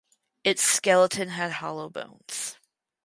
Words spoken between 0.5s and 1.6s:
skeleton had